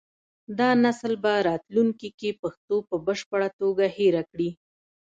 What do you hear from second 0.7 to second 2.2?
نسل به راتلونکي